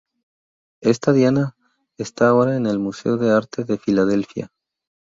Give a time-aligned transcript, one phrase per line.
[0.81, 1.55] Esta Diana
[1.99, 4.51] está ahora en el Museo de Arte de Filadelfia.